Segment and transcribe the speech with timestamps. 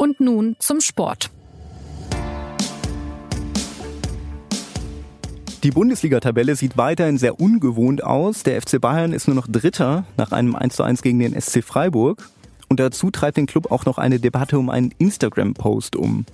[0.00, 1.28] Und nun zum Sport.
[5.64, 8.44] Die Bundesliga-Tabelle sieht weiterhin sehr ungewohnt aus.
[8.44, 12.30] Der FC Bayern ist nur noch Dritter nach einem 1:1 gegen den SC Freiburg.
[12.68, 16.26] Und dazu treibt den Club auch noch eine Debatte um einen Instagram-Post um.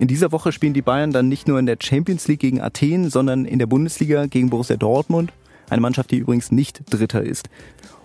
[0.00, 3.10] In dieser Woche spielen die Bayern dann nicht nur in der Champions League gegen Athen,
[3.10, 5.32] sondern in der Bundesliga gegen Borussia Dortmund.
[5.70, 7.48] Eine Mannschaft, die übrigens nicht Dritter ist.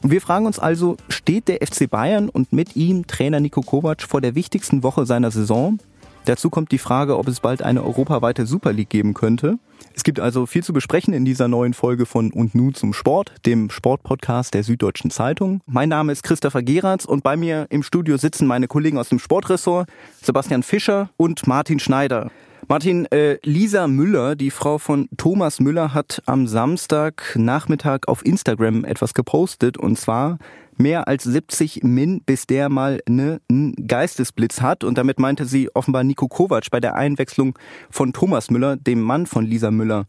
[0.02, 4.02] Und wir fragen uns also, steht der FC Bayern und mit ihm Trainer Nico Kovac
[4.02, 5.80] vor der wichtigsten Woche seiner Saison?
[6.26, 9.58] Dazu kommt die Frage, ob es bald eine europaweite Super League geben könnte.
[9.96, 13.34] Es gibt also viel zu besprechen in dieser neuen Folge von Und nun zum Sport,
[13.46, 15.62] dem Sportpodcast der Süddeutschen Zeitung.
[15.66, 19.20] Mein Name ist Christopher Geratz und bei mir im Studio sitzen meine Kollegen aus dem
[19.20, 19.90] Sportressort,
[20.22, 22.30] Sebastian Fischer und Martin Schneider.
[22.72, 28.86] Martin, äh, Lisa Müller, die Frau von Thomas Müller, hat am Samstag Nachmittag auf Instagram
[28.86, 30.38] etwas gepostet und zwar
[30.78, 34.84] mehr als 70 Min, bis der mal ne, einen Geistesblitz hat.
[34.84, 37.58] Und damit meinte sie offenbar Nico Kovac bei der Einwechslung
[37.90, 40.06] von Thomas Müller, dem Mann von Lisa Müller.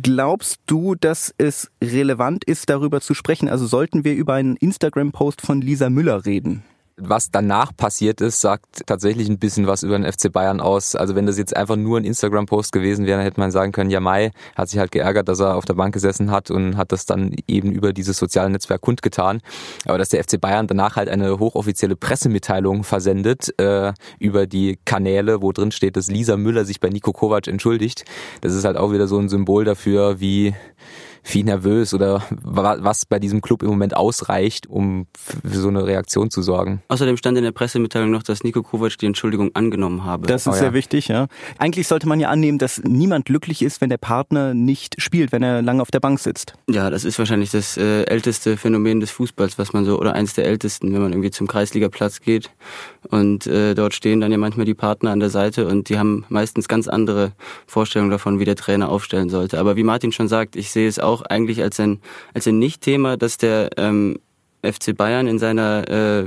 [0.00, 3.46] Glaubst du, dass es relevant ist, darüber zu sprechen?
[3.46, 6.62] Also sollten wir über einen Instagram-Post von Lisa Müller reden?
[6.96, 10.94] Was danach passiert ist, sagt tatsächlich ein bisschen was über den FC Bayern aus.
[10.94, 13.90] Also wenn das jetzt einfach nur ein Instagram-Post gewesen wäre, dann hätte man sagen können,
[13.90, 16.92] ja Mai hat sich halt geärgert, dass er auf der Bank gesessen hat und hat
[16.92, 19.40] das dann eben über dieses soziale Netzwerk kundgetan.
[19.86, 25.42] Aber dass der FC Bayern danach halt eine hochoffizielle Pressemitteilung versendet äh, über die Kanäle,
[25.42, 28.04] wo drin steht, dass Lisa Müller sich bei Nico Kovac entschuldigt,
[28.40, 30.54] das ist halt auch wieder so ein Symbol dafür, wie
[31.24, 36.30] wie nervös oder was bei diesem Club im Moment ausreicht, um für so eine Reaktion
[36.30, 36.82] zu sorgen.
[36.88, 40.26] Außerdem stand in der Pressemitteilung noch, dass Nico Kovac die Entschuldigung angenommen habe.
[40.26, 40.58] Das ist oh, ja.
[40.58, 41.26] sehr wichtig, ja.
[41.58, 45.42] Eigentlich sollte man ja annehmen, dass niemand glücklich ist, wenn der Partner nicht spielt, wenn
[45.42, 46.54] er lange auf der Bank sitzt.
[46.68, 50.34] Ja, das ist wahrscheinlich das äh, älteste Phänomen des Fußballs, was man so, oder eins
[50.34, 52.50] der ältesten, wenn man irgendwie zum Kreisligaplatz geht
[53.08, 56.24] und äh, dort stehen dann ja manchmal die Partner an der Seite und die haben
[56.28, 57.32] meistens ganz andere
[57.66, 59.58] Vorstellungen davon, wie der Trainer aufstellen sollte.
[59.58, 62.00] Aber wie Martin schon sagt, ich sehe es auch eigentlich als ein,
[62.34, 64.18] als ein Nicht-Thema, dass der ähm,
[64.64, 66.24] FC Bayern in seiner äh,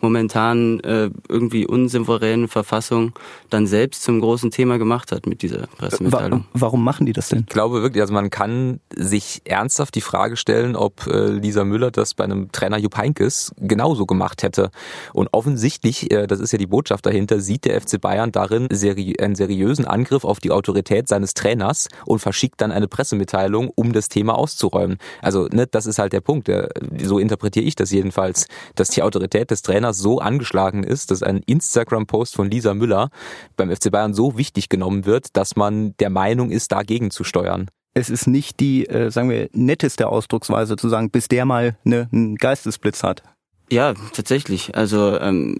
[0.00, 3.12] momentan äh, irgendwie unsouveränen Verfassung
[3.50, 6.44] dann selbst zum großen Thema gemacht hat mit dieser Pressemitteilung.
[6.52, 7.40] Warum machen die das denn?
[7.40, 11.90] Ich glaube wirklich, also man kann sich ernsthaft die Frage stellen, ob äh, Lisa Müller
[11.90, 14.70] das bei einem Trainer Jupp Heynckes genauso gemacht hätte.
[15.12, 19.16] Und offensichtlich, äh, das ist ja die Botschaft dahinter, sieht der FC Bayern darin seri
[19.20, 24.08] einen seriösen Angriff auf die Autorität seines Trainers und verschickt dann eine Pressemitteilung, um das
[24.08, 24.98] Thema auszuräumen.
[25.22, 26.48] Also ne, das ist halt der Punkt.
[26.48, 26.70] Der,
[27.02, 31.42] so interpretiere ich das jedenfalls, dass die Autorität des Trainers so angeschlagen ist, dass ein
[31.46, 33.10] Instagram-Post von Lisa Müller
[33.56, 37.70] beim FC Bayern so wichtig genommen wird, dass man der Meinung ist, dagegen zu steuern
[37.92, 42.08] es ist nicht die, äh, sagen wir, netteste Ausdrucksweise zu sagen, bis der mal ne,
[42.12, 43.22] einen Geistesblitz hat.
[43.70, 44.74] Ja, tatsächlich.
[44.76, 45.56] Also, ähm,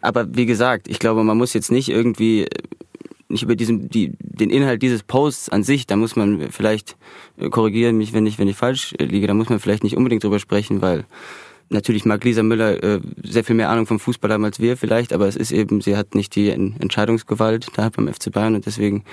[0.00, 2.46] aber wie gesagt, ich glaube, man muss jetzt nicht irgendwie
[3.32, 6.96] nicht über diesen, die, den Inhalt dieses Posts an sich, da muss man vielleicht
[7.38, 9.96] äh, korrigieren mich, wenn ich, wenn ich falsch äh, liege, da muss man vielleicht nicht
[9.96, 11.04] unbedingt drüber sprechen, weil
[11.72, 15.10] Natürlich mag Lisa Müller äh, sehr viel mehr Ahnung vom Fußball haben als wir vielleicht,
[15.12, 19.04] aber es ist eben, sie hat nicht die Entscheidungsgewalt da beim FC Bayern und deswegen,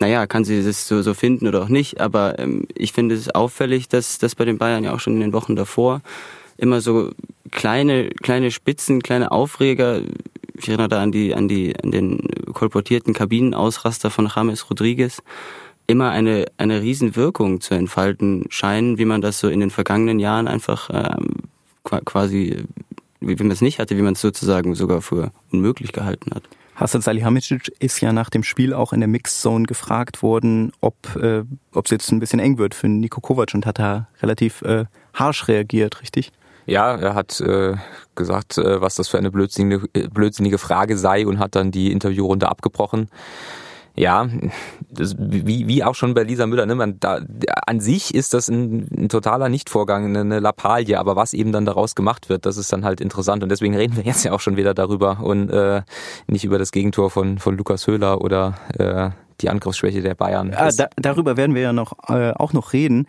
[0.00, 2.00] naja, kann sie das so, so finden oder auch nicht.
[2.00, 5.20] Aber ähm, ich finde es auffällig, dass das bei den Bayern ja auch schon in
[5.20, 6.00] den Wochen davor
[6.56, 7.10] immer so
[7.50, 10.00] kleine, kleine Spitzen, kleine Aufreger,
[10.56, 15.22] ich erinnere da an die, an die, an den kolportierten Kabinenausraster von James Rodriguez,
[15.86, 20.48] immer eine, eine Riesenwirkung zu entfalten scheinen, wie man das so in den vergangenen Jahren
[20.48, 21.48] einfach ähm,
[21.82, 22.64] quasi,
[23.20, 26.44] wie man es nicht hatte, wie man es sozusagen sogar für unmöglich gehalten hat.
[26.74, 31.44] Hassan Salihamidzic ist ja nach dem Spiel auch in der Mixzone gefragt worden, ob äh,
[31.72, 35.46] es jetzt ein bisschen eng wird für Nico Kovac und hat da relativ äh, harsch
[35.46, 36.32] reagiert, richtig?
[36.66, 37.74] Ja, er hat äh,
[38.14, 42.48] gesagt, äh, was das für eine blödsinnige, blödsinnige Frage sei und hat dann die Interviewrunde
[42.48, 43.08] abgebrochen.
[43.96, 44.26] Ja,
[44.90, 47.20] das, wie, wie auch schon bei Lisa Müller, ne, man, da,
[47.66, 51.64] an sich ist das ein, ein totaler Nichtvorgang, eine, eine Lappalie, aber was eben dann
[51.64, 54.40] daraus gemacht wird, das ist dann halt interessant und deswegen reden wir jetzt ja auch
[54.40, 55.82] schon wieder darüber und äh,
[56.26, 59.10] nicht über das Gegentor von, von Lukas Höhler oder äh,
[59.40, 60.50] die Angriffsschwäche der Bayern.
[60.50, 63.06] Ja, da, darüber werden wir ja noch äh, auch noch reden.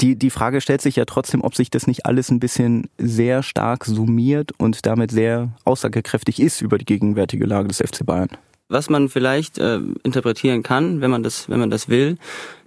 [0.00, 3.42] Die, die Frage stellt sich ja trotzdem, ob sich das nicht alles ein bisschen sehr
[3.42, 8.30] stark summiert und damit sehr aussagekräftig ist über die gegenwärtige Lage des FC Bayern
[8.68, 12.16] was man vielleicht äh, interpretieren kann, wenn man das, wenn man das will.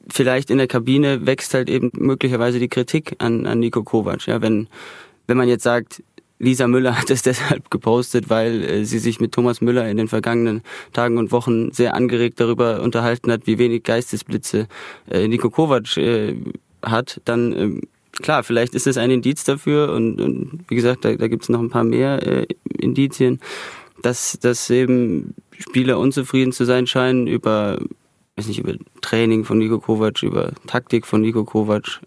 [0.09, 4.25] Vielleicht in der Kabine wächst halt eben möglicherweise die Kritik an, an Nico Kovac.
[4.27, 4.67] Ja, wenn,
[5.27, 6.03] wenn man jetzt sagt,
[6.39, 10.07] Lisa Müller hat es deshalb gepostet, weil äh, sie sich mit Thomas Müller in den
[10.07, 10.61] vergangenen
[10.93, 14.67] Tagen und Wochen sehr angeregt darüber unterhalten hat, wie wenig Geistesblitze
[15.09, 16.35] äh, Nico Kovac äh,
[16.83, 17.81] hat, dann äh,
[18.21, 21.49] klar, vielleicht ist es ein Indiz dafür und, und wie gesagt, da, da gibt es
[21.49, 22.47] noch ein paar mehr äh,
[22.79, 23.39] Indizien
[24.01, 27.79] dass, dass eben Spieler unzufrieden zu sein scheinen über,
[28.35, 32.01] weiß nicht, über Training von Niko Kovac, über Taktik von Niko Kovac.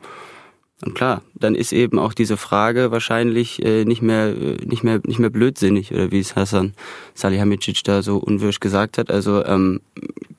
[0.84, 5.00] Und klar, dann ist eben auch diese Frage wahrscheinlich äh, nicht mehr äh, nicht mehr
[5.04, 6.72] nicht mehr blödsinnig oder wie es Hassan
[7.14, 9.10] Salihamidzic da so unwirsch gesagt hat.
[9.10, 9.80] Also ähm,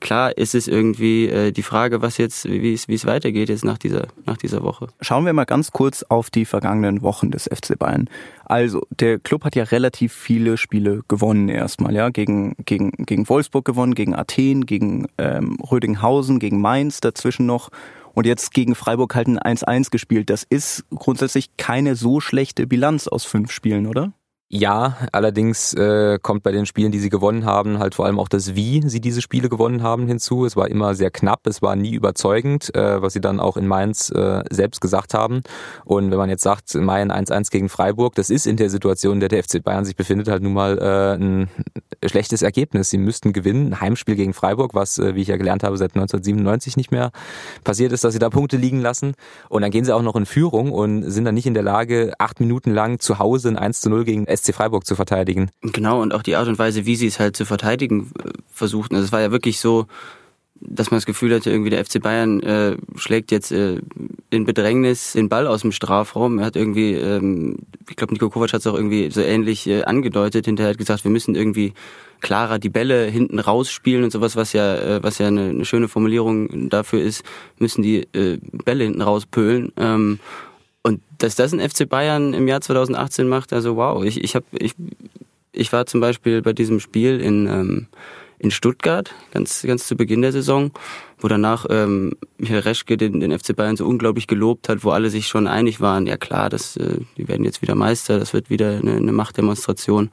[0.00, 3.64] klar ist es irgendwie äh, die Frage, was jetzt wie es wie es weitergeht jetzt
[3.64, 4.88] nach dieser nach dieser Woche.
[5.00, 8.10] Schauen wir mal ganz kurz auf die vergangenen Wochen des FC Bayern.
[8.44, 13.64] Also der Club hat ja relativ viele Spiele gewonnen erstmal, ja gegen gegen gegen Wolfsburg
[13.64, 17.70] gewonnen, gegen Athen, gegen ähm, Rödinghausen, gegen Mainz, dazwischen noch
[18.14, 20.30] und jetzt gegen Freiburg halt ein 1-1 gespielt.
[20.30, 24.12] Das ist grundsätzlich keine so schlechte Bilanz aus fünf Spielen, oder?
[24.54, 28.28] Ja, allerdings äh, kommt bei den Spielen, die sie gewonnen haben, halt vor allem auch
[28.28, 30.44] das, wie sie diese Spiele gewonnen haben, hinzu.
[30.44, 33.66] Es war immer sehr knapp, es war nie überzeugend, äh, was sie dann auch in
[33.66, 35.40] Mainz äh, selbst gesagt haben.
[35.86, 39.20] Und wenn man jetzt sagt, Main 1-1 gegen Freiburg, das ist in der Situation, in
[39.20, 41.48] der der FC Bayern sich befindet, halt nun mal äh, ein
[42.08, 42.90] schlechtes Ergebnis.
[42.90, 43.72] Sie müssten gewinnen.
[43.72, 47.12] Ein Heimspiel gegen Freiburg, was, äh, wie ich ja gelernt habe, seit 1997 nicht mehr
[47.64, 49.14] passiert ist, dass sie da Punkte liegen lassen.
[49.48, 52.14] Und dann gehen sie auch noch in Führung und sind dann nicht in der Lage,
[52.18, 55.50] acht Minuten lang zu Hause ein 1 0 gegen SC Freiburg zu verteidigen.
[55.62, 58.94] Genau, und auch die Art und Weise, wie sie es halt zu verteidigen äh, versuchten.
[58.94, 59.86] Also es war ja wirklich so,
[60.64, 63.80] dass man das Gefühl hatte, irgendwie der FC Bayern äh, schlägt jetzt äh,
[64.30, 66.38] in Bedrängnis den Ball aus dem Strafraum.
[66.38, 69.82] Er hat irgendwie, ähm, ich glaube, Nico Kovac hat es auch irgendwie so ähnlich äh,
[69.82, 70.46] angedeutet.
[70.46, 71.72] Hinterher hat gesagt, wir müssen irgendwie
[72.20, 75.88] klarer die Bälle hinten rausspielen und sowas, was ja, äh, was ja eine, eine schöne
[75.88, 77.24] Formulierung dafür ist,
[77.58, 79.72] müssen die äh, Bälle hinten rauspölen.
[79.76, 80.20] Ähm,
[80.82, 84.04] und dass das ein FC Bayern im Jahr 2018 macht, also wow.
[84.04, 84.74] Ich, ich, hab, ich,
[85.52, 87.86] ich war zum Beispiel bei diesem Spiel in, ähm,
[88.42, 90.72] in Stuttgart, ganz, ganz zu Beginn der Saison
[91.22, 95.10] wo danach ähm, Michael Reschke den, den FC Bayern so unglaublich gelobt hat, wo alle
[95.10, 98.50] sich schon einig waren, ja klar, das, äh, die werden jetzt wieder Meister, das wird
[98.50, 100.10] wieder eine, eine Machtdemonstration.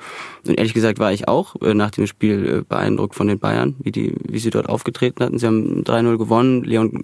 [0.48, 3.76] Und ehrlich gesagt war ich auch äh, nach dem Spiel äh, beeindruckt von den Bayern,
[3.80, 5.40] wie, die, wie sie dort aufgetreten hatten.
[5.40, 7.04] Sie haben 3-0 gewonnen, Leon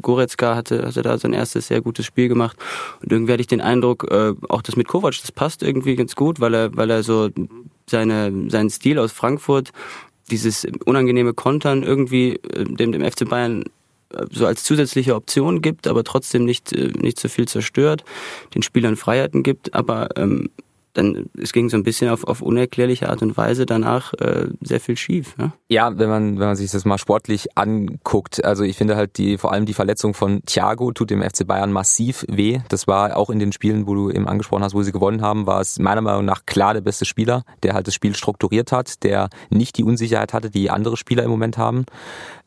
[0.00, 2.56] Goretzka hatte, hatte da sein erstes sehr gutes Spiel gemacht.
[3.02, 6.16] Und irgendwie hatte ich den Eindruck, äh, auch das mit Kovac, das passt irgendwie ganz
[6.16, 7.28] gut, weil er, weil er so
[7.88, 9.72] seine, seinen Stil aus Frankfurt
[10.32, 13.64] dieses unangenehme Kontern irgendwie äh, dem, dem FC Bayern
[14.10, 18.04] äh, so als zusätzliche Option gibt, aber trotzdem nicht, äh, nicht so viel zerstört,
[18.54, 20.50] den Spielern Freiheiten gibt, aber ähm,
[20.94, 24.80] dann es ging so ein bisschen auf, auf unerklärliche Art und Weise danach äh, sehr
[24.80, 25.34] viel schief.
[25.38, 25.52] Ja?
[25.68, 29.38] ja, wenn man wenn man sich das mal sportlich anguckt, also ich finde halt die
[29.38, 32.60] vor allem die Verletzung von Thiago tut dem FC Bayern massiv weh.
[32.68, 35.46] Das war auch in den Spielen, wo du eben angesprochen hast, wo sie gewonnen haben,
[35.46, 39.02] war es meiner Meinung nach klar der beste Spieler, der halt das Spiel strukturiert hat,
[39.02, 41.86] der nicht die Unsicherheit hatte, die andere Spieler im Moment haben.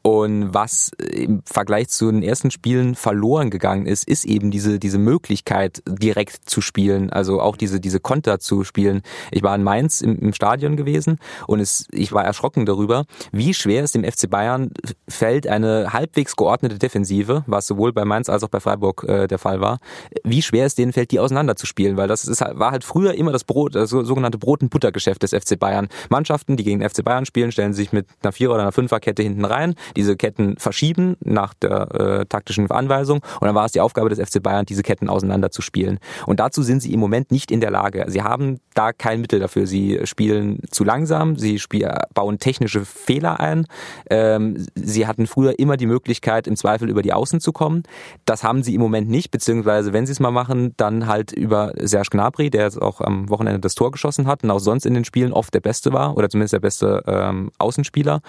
[0.06, 5.00] Und was im Vergleich zu den ersten Spielen verloren gegangen ist, ist eben diese, diese
[5.00, 7.10] Möglichkeit, direkt zu spielen.
[7.10, 9.02] Also auch diese, diese Konter zu spielen.
[9.31, 11.18] Ich war in Mainz im, im Stadion gewesen
[11.48, 14.69] und es, ich war erschrocken darüber, wie schwer es dem FC Bayern
[15.10, 19.40] fällt, eine halbwegs geordnete Defensive, was sowohl bei Mainz als auch bei Freiburg äh, der
[19.40, 19.80] Fall war,
[20.24, 21.98] wie schwer es denen fällt, die auseinanderzuspielen.
[21.98, 25.31] Weil das ist, war halt früher immer das Brot, das sogenannte Brot- und Buttergeschäft des
[25.31, 25.88] FC Bayern.
[26.10, 29.24] Mannschaften, die gegen den FC Bayern spielen, stellen sich mit einer Vierer- oder einer Fünferkette
[29.24, 33.81] hinten rein diese Ketten verschieben nach der äh, taktischen Anweisung und dann war es die
[33.81, 36.00] Aufgabe des FC Bayern, diese Ketten auseinander zu spielen.
[36.25, 38.06] Und dazu sind sie im Moment nicht in der Lage.
[38.07, 39.68] Sie haben da kein Mittel dafür.
[39.68, 43.68] Sie spielen zu langsam, sie spiel, bauen technische Fehler ein.
[44.09, 47.83] Ähm, sie hatten früher immer die Möglichkeit, im Zweifel über die Außen zu kommen.
[48.25, 51.73] Das haben sie im Moment nicht, beziehungsweise wenn sie es mal machen, dann halt über
[51.81, 54.94] Serge Gnabry, der jetzt auch am Wochenende das Tor geschossen hat und auch sonst in
[54.94, 58.21] den Spielen oft der Beste war oder zumindest der beste ähm, Außenspieler.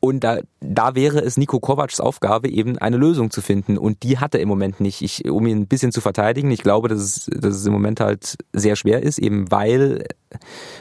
[0.00, 3.76] Und da, da wäre es Nico Kovacs Aufgabe, eben eine Lösung zu finden.
[3.76, 5.02] Und die hat er im Moment nicht.
[5.02, 8.00] Ich, um ihn ein bisschen zu verteidigen, ich glaube, dass es, dass es im Moment
[8.00, 10.04] halt sehr schwer ist, eben weil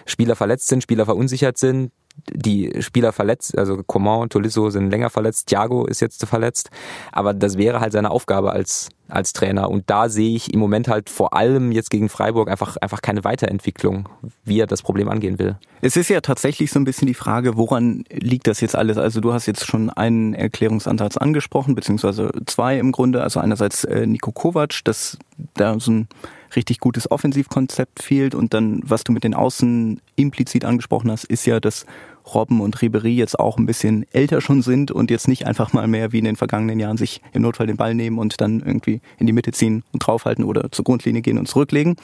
[0.05, 1.91] Spieler verletzt sind, Spieler verunsichert sind,
[2.33, 6.69] die Spieler verletzt, also Coman, Tolisso sind länger verletzt, Thiago ist jetzt verletzt,
[7.11, 10.89] aber das wäre halt seine Aufgabe als als Trainer und da sehe ich im Moment
[10.89, 14.09] halt vor allem jetzt gegen Freiburg einfach einfach keine Weiterentwicklung,
[14.43, 15.55] wie er das Problem angehen will.
[15.79, 18.97] Es ist ja tatsächlich so ein bisschen die Frage, woran liegt das jetzt alles?
[18.97, 24.05] Also du hast jetzt schon einen Erklärungsansatz angesprochen, beziehungsweise zwei im Grunde, also einerseits äh,
[24.05, 25.17] Nico Kovac, dass
[25.53, 26.07] da so ein
[26.55, 28.35] richtig gutes Offensivkonzept fehlt.
[28.35, 31.85] Und dann, was du mit den Außen implizit angesprochen hast, ist ja, dass
[32.33, 35.87] Robben und Ribery jetzt auch ein bisschen älter schon sind und jetzt nicht einfach mal
[35.87, 39.01] mehr wie in den vergangenen Jahren sich im Notfall den Ball nehmen und dann irgendwie
[39.17, 41.95] in die Mitte ziehen und draufhalten oder zur Grundlinie gehen und zurücklegen.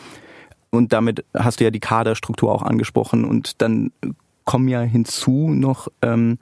[0.70, 3.92] Und damit hast du ja die Kaderstruktur auch angesprochen und dann
[4.46, 6.38] kommen ja hinzu noch ähm,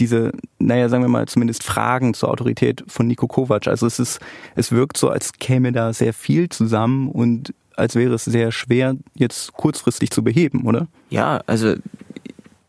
[0.00, 3.68] diese, naja, sagen wir mal, zumindest Fragen zur Autorität von Nico Kovac.
[3.68, 4.20] Also es ist,
[4.54, 8.96] es wirkt so, als käme da sehr viel zusammen und als wäre es sehr schwer,
[9.14, 10.86] jetzt kurzfristig zu beheben, oder?
[11.10, 11.74] Ja, also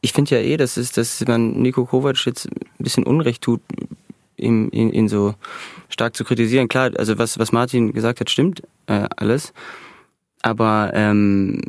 [0.01, 3.61] ich finde ja eh, dass, es, dass man Nico Kovac jetzt ein bisschen Unrecht tut,
[4.37, 5.35] ihn, ihn, ihn so
[5.89, 6.67] stark zu kritisieren.
[6.67, 9.53] Klar, also was, was Martin gesagt hat, stimmt äh, alles.
[10.41, 11.61] Aber ähm,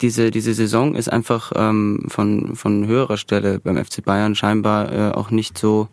[0.00, 5.12] diese, diese Saison ist einfach ähm, von, von höherer Stelle beim FC Bayern scheinbar äh,
[5.12, 5.88] auch nicht so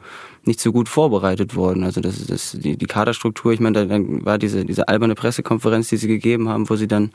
[0.46, 1.84] nicht so gut vorbereitet worden.
[1.84, 5.14] Also das ist das, die, die Kaderstruktur, ich meine, da, dann war diese, diese alberne
[5.14, 7.12] Pressekonferenz, die sie gegeben haben, wo sie dann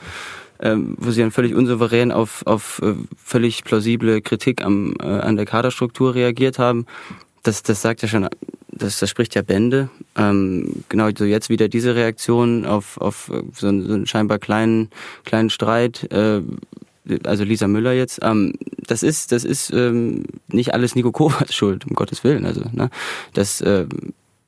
[0.61, 5.37] ähm, wo sie dann völlig unsouverän auf, auf äh, völlig plausible Kritik am, äh, an
[5.37, 6.87] der Kaderstruktur reagiert haben.
[7.43, 8.29] Das, das sagt ja schon,
[8.71, 9.89] das, das spricht ja Bände.
[10.17, 14.91] Ähm, genau so jetzt wieder diese Reaktion auf, auf so, einen, so einen scheinbar kleinen,
[15.25, 16.11] kleinen Streit.
[16.13, 16.43] Äh,
[17.25, 18.55] also Lisa Müller jetzt, ähm,
[18.87, 22.47] das ist, das ist ähm, nicht alles Nico Kovacs Schuld, um Gottes Willen.
[22.47, 22.91] Also, ne?
[23.35, 23.87] Das, äh,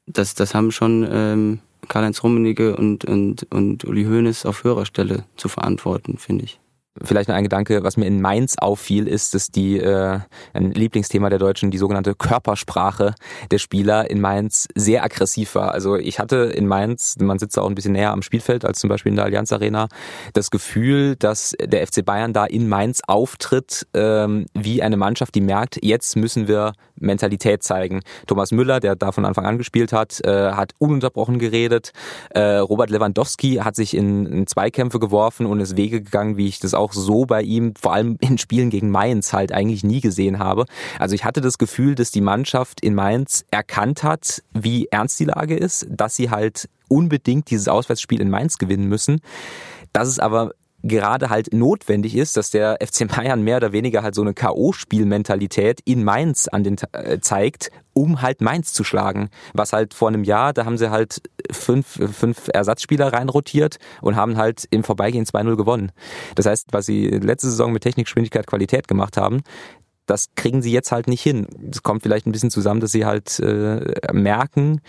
[0.07, 1.59] das, das haben schon ähm,
[1.89, 6.61] Karl-Heinz Rummenigge und, und, und Uli Hoeneß auf höherer Stelle zu verantworten, finde ich.
[7.03, 10.21] Vielleicht noch ein Gedanke, was mir in Mainz auffiel, ist, dass die äh,
[10.53, 13.17] ein Lieblingsthema der Deutschen, die sogenannte Körpersprache
[13.51, 15.73] der Spieler in Mainz sehr aggressiv war.
[15.73, 18.89] Also ich hatte in Mainz, man sitzt auch ein bisschen näher am Spielfeld als zum
[18.89, 19.89] Beispiel in der Allianz Arena,
[20.35, 25.41] das Gefühl, dass der FC Bayern da in Mainz auftritt ähm, wie eine Mannschaft, die
[25.41, 28.03] merkt, jetzt müssen wir Mentalität zeigen.
[28.27, 31.93] Thomas Müller, der da von Anfang an gespielt hat, äh, hat ununterbrochen geredet.
[32.31, 36.61] Äh, Robert Lewandowski hat sich in, in Zweikämpfe geworfen und ist Wege gegangen, wie ich
[36.61, 40.01] das auch auch so bei ihm, vor allem in Spielen gegen Mainz halt eigentlich nie
[40.01, 40.67] gesehen habe.
[40.99, 45.25] Also ich hatte das Gefühl, dass die Mannschaft in Mainz erkannt hat, wie ernst die
[45.25, 49.21] Lage ist, dass sie halt unbedingt dieses Auswärtsspiel in Mainz gewinnen müssen.
[49.93, 50.53] Dass es aber
[50.85, 55.81] gerade halt notwendig ist, dass der FC Bayern mehr oder weniger halt so eine K.O.-Spielmentalität
[55.85, 59.31] in Mainz an den äh, zeigt, um halt Mainz zu schlagen.
[59.55, 64.37] Was halt vor einem Jahr, da haben sie halt fünf, fünf Ersatzspieler reinrotiert und haben
[64.37, 65.91] halt im Vorbeigehen 2-0 gewonnen.
[66.35, 69.43] Das heißt, was sie letzte Saison mit Technik, Geschwindigkeit, Qualität gemacht haben,
[70.07, 71.47] das kriegen sie jetzt halt nicht hin.
[71.71, 74.83] Es kommt vielleicht ein bisschen zusammen, dass sie halt äh, merken,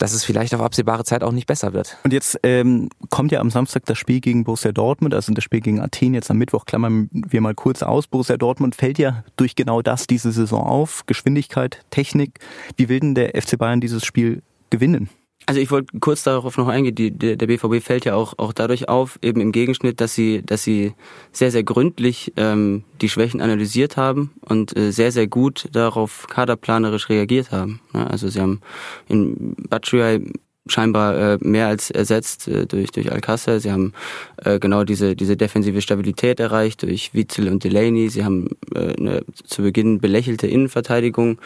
[0.00, 1.98] dass es vielleicht auf absehbare Zeit auch nicht besser wird.
[2.04, 5.60] Und jetzt ähm, kommt ja am Samstag das Spiel gegen Borussia Dortmund, also das Spiel
[5.60, 8.06] gegen Athen jetzt am Mittwoch, klammern wir mal kurz aus.
[8.06, 11.04] Borussia Dortmund fällt ja durch genau das diese Saison auf.
[11.04, 12.38] Geschwindigkeit, Technik.
[12.76, 15.10] Wie will denn der FC Bayern dieses Spiel gewinnen?
[15.50, 18.52] Also ich wollte kurz darauf noch eingehen, die, der, der BVB fällt ja auch, auch
[18.52, 20.94] dadurch auf, eben im Gegenschnitt, dass sie, dass sie
[21.32, 27.08] sehr, sehr gründlich ähm, die Schwächen analysiert haben und äh, sehr, sehr gut darauf kaderplanerisch
[27.08, 27.80] reagiert haben.
[27.92, 28.60] Ja, also sie haben
[29.08, 30.34] in Batshuayi
[30.68, 33.58] scheinbar äh, mehr als ersetzt äh, durch durch Alcázar.
[33.58, 33.92] Sie haben
[34.36, 38.08] äh, genau diese diese defensive Stabilität erreicht durch Witzel und Delaney.
[38.08, 41.38] Sie haben äh, eine zu Beginn belächelte Innenverteidigung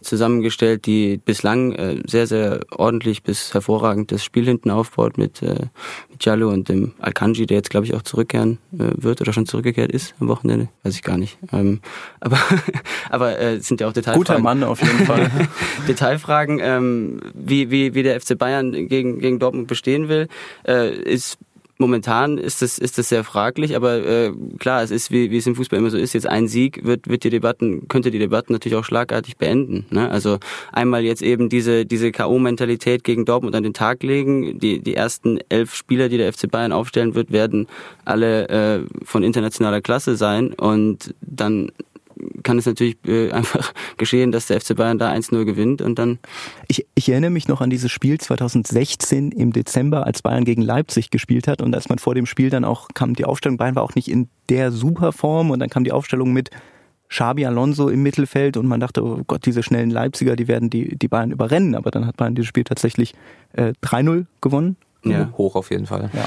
[0.00, 5.66] zusammengestellt, die bislang äh, sehr, sehr ordentlich bis hervorragend das Spiel hinten aufbaut mit, äh,
[6.10, 9.46] mit Giallo und dem Alkanji, der jetzt, glaube ich, auch zurückkehren äh, wird oder schon
[9.46, 10.68] zurückgekehrt ist am Wochenende.
[10.82, 11.38] Weiß ich gar nicht.
[11.52, 11.80] Ähm,
[12.20, 12.38] aber
[13.10, 14.24] aber äh, sind ja auch Detailfragen.
[14.24, 15.30] Guter Mann auf jeden Fall.
[15.88, 20.28] Detailfragen, ähm, wie, wie, wie der FC Bayern gegen, gegen Dortmund bestehen will,
[20.66, 21.38] äh, ist
[21.78, 25.46] momentan ist das, ist das sehr fraglich, aber äh, klar, es ist, wie, wie es
[25.46, 28.52] im Fußball immer so ist, jetzt ein Sieg wird, wird die Debatten, könnte die Debatten
[28.52, 29.86] natürlich auch schlagartig beenden.
[29.90, 30.10] Ne?
[30.10, 30.38] Also
[30.72, 34.58] einmal jetzt eben diese, diese K.O.-Mentalität gegen Dortmund an den Tag legen.
[34.58, 37.68] Die, die ersten elf Spieler, die der FC Bayern aufstellen wird, werden
[38.04, 41.70] alle äh, von internationaler Klasse sein und dann
[42.42, 46.18] kann es natürlich äh, einfach geschehen, dass der FC Bayern da 1-0 gewinnt und dann.
[46.68, 51.10] Ich, ich erinnere mich noch an dieses Spiel 2016 im Dezember, als Bayern gegen Leipzig
[51.10, 53.82] gespielt hat und als man vor dem Spiel dann auch kam, die Aufstellung, Bayern war
[53.82, 56.50] auch nicht in der Superform und dann kam die Aufstellung mit
[57.08, 60.96] Xabi Alonso im Mittelfeld und man dachte, oh Gott, diese schnellen Leipziger, die werden die,
[60.96, 63.14] die Bayern überrennen, aber dann hat Bayern dieses Spiel tatsächlich
[63.52, 64.76] äh, 3-0 gewonnen.
[65.04, 65.32] Ja.
[65.38, 66.10] Hoch auf jeden Fall.
[66.12, 66.26] Ja.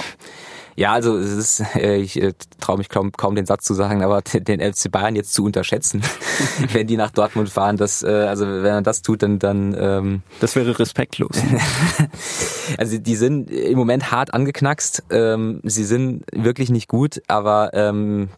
[0.75, 4.03] Ja, also es ist, äh, ich äh, traue mich kaum, kaum den Satz zu sagen,
[4.03, 6.01] aber den FC Bayern jetzt zu unterschätzen,
[6.71, 10.21] wenn die nach Dortmund fahren, das, äh, also wenn man das tut, dann, dann ähm,
[10.39, 11.37] das wäre respektlos.
[12.77, 18.29] also die sind im Moment hart angeknackst, ähm, sie sind wirklich nicht gut, aber ähm,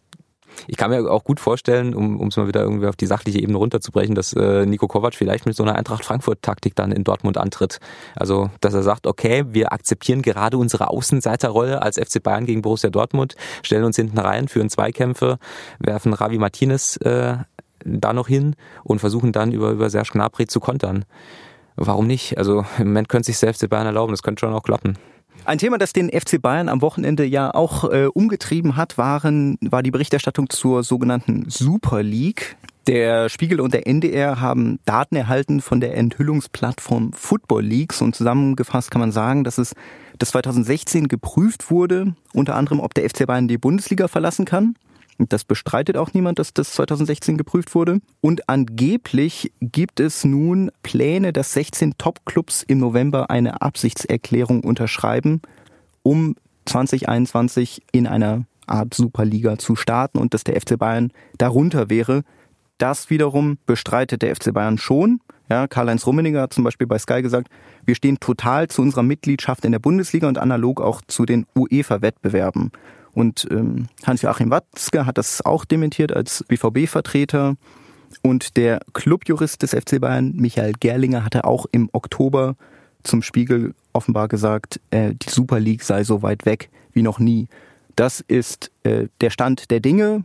[0.66, 3.58] ich kann mir auch gut vorstellen, um es mal wieder irgendwie auf die sachliche Ebene
[3.58, 7.78] runterzubrechen, dass äh, Nico Kovac vielleicht mit so einer Eintracht Frankfurt-Taktik dann in Dortmund antritt.
[8.16, 12.90] Also, dass er sagt, okay, wir akzeptieren gerade unsere Außenseiterrolle als FC Bayern gegen Borussia
[12.90, 15.38] Dortmund, stellen uns hinten rein, führen Zweikämpfe,
[15.78, 17.36] werfen Ravi Martinez äh,
[17.84, 21.04] da noch hin und versuchen dann über, über Serge Gnabry zu kontern.
[21.76, 22.38] Warum nicht?
[22.38, 24.96] Also im Moment könnte sich der FC Bayern erlauben, das könnte schon auch klappen.
[25.44, 29.82] Ein Thema, das den FC Bayern am Wochenende ja auch äh, umgetrieben hat, waren, war
[29.82, 32.56] die Berichterstattung zur sogenannten Super League.
[32.86, 38.90] Der Spiegel und der NDR haben Daten erhalten von der Enthüllungsplattform Football Leagues und zusammengefasst
[38.90, 39.74] kann man sagen, dass es
[40.18, 44.76] das 2016 geprüft wurde, unter anderem, ob der FC Bayern die Bundesliga verlassen kann.
[45.18, 48.00] Das bestreitet auch niemand, dass das 2016 geprüft wurde.
[48.20, 55.40] Und angeblich gibt es nun Pläne, dass 16 Top-Clubs im November eine Absichtserklärung unterschreiben,
[56.02, 56.34] um
[56.66, 62.22] 2021 in einer Art Superliga zu starten und dass der FC Bayern darunter wäre.
[62.78, 65.20] Das wiederum bestreitet der FC Bayern schon.
[65.48, 67.48] Ja, Karl-Heinz Rummeniger hat zum Beispiel bei Sky gesagt,
[67.84, 72.72] wir stehen total zu unserer Mitgliedschaft in der Bundesliga und analog auch zu den UEFA-Wettbewerben.
[73.14, 77.54] Und ähm, Hans-Joachim Watzke hat das auch dementiert als BVB-Vertreter.
[78.22, 82.56] Und der Clubjurist des FC Bayern, Michael Gerlinger, hatte auch im Oktober
[83.02, 87.48] zum Spiegel offenbar gesagt, äh, die Super League sei so weit weg wie noch nie.
[87.96, 90.24] Das ist äh, der Stand der Dinge.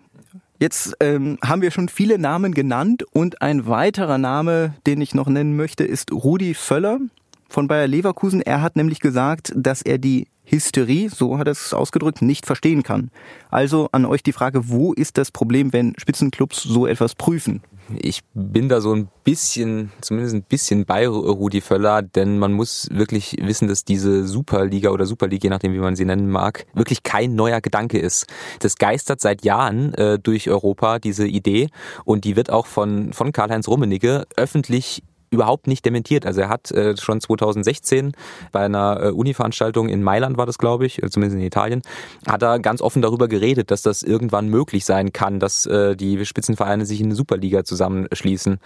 [0.60, 5.28] Jetzt ähm, haben wir schon viele Namen genannt und ein weiterer Name, den ich noch
[5.28, 7.00] nennen möchte, ist Rudi Völler
[7.48, 8.42] von Bayer Leverkusen.
[8.42, 12.84] Er hat nämlich gesagt, dass er die Hysterie, so hat er es ausgedrückt, nicht verstehen
[12.84, 13.12] kann.
[13.50, 17.62] Also an euch die Frage, wo ist das Problem, wenn Spitzenclubs so etwas prüfen?
[17.98, 22.88] Ich bin da so ein bisschen, zumindest ein bisschen bei Rudi Völler, denn man muss
[22.92, 27.02] wirklich wissen, dass diese Superliga oder Superliga, je nachdem wie man sie nennen mag, wirklich
[27.02, 28.28] kein neuer Gedanke ist.
[28.60, 31.70] Das geistert seit Jahren äh, durch Europa, diese Idee,
[32.06, 36.26] und die wird auch von, von Karl-Heinz Rummenigge öffentlich überhaupt nicht dementiert.
[36.26, 38.14] Also er hat äh, schon 2016
[38.52, 41.82] bei einer äh, Uni-Veranstaltung in Mailand war das, glaube ich, äh, zumindest in Italien,
[42.28, 46.26] hat er ganz offen darüber geredet, dass das irgendwann möglich sein kann, dass äh, die
[46.26, 48.60] Spitzenvereine sich in eine Superliga zusammenschließen.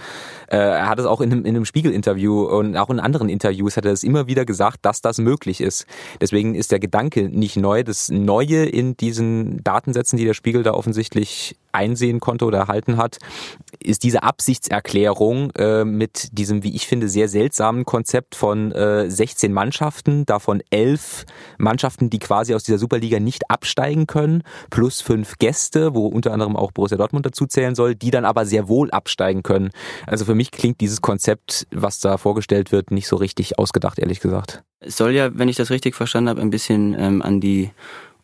[0.47, 3.77] Äh, er hat es auch in einem, in einem Spiegel-Interview und auch in anderen Interviews
[3.77, 5.85] hat er es immer wieder gesagt, dass das möglich ist.
[6.21, 7.83] Deswegen ist der Gedanke nicht neu.
[7.83, 13.17] Das Neue in diesen Datensätzen, die der Spiegel da offensichtlich einsehen konnte oder erhalten hat,
[13.79, 19.51] ist diese Absichtserklärung äh, mit diesem, wie ich finde, sehr seltsamen Konzept von äh, 16
[19.51, 21.25] Mannschaften, davon 11
[21.57, 26.55] Mannschaften, die quasi aus dieser Superliga nicht absteigen können, plus fünf Gäste, wo unter anderem
[26.55, 29.71] auch Borussia Dortmund dazu zählen soll, die dann aber sehr wohl absteigen können.
[30.05, 34.19] Also für mich klingt dieses Konzept, was da vorgestellt wird, nicht so richtig ausgedacht, ehrlich
[34.19, 34.63] gesagt.
[34.81, 37.71] Es soll ja, wenn ich das richtig verstanden habe, ein bisschen ähm, an die